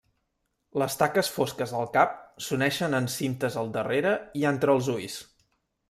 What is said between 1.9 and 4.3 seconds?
cap s'uneixen en cintes al darrere